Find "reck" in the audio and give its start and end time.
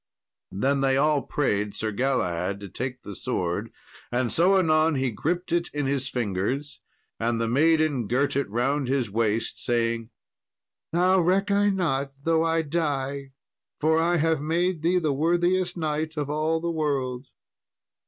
11.19-11.51